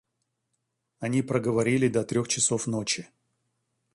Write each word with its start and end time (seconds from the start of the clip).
Они 0.99 1.21
проговорили 1.21 1.87
до 1.87 2.03
трех 2.03 2.27
часов 2.27 2.65
ночи. 2.65 3.07